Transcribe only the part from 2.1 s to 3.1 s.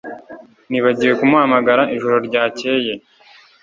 ryakeye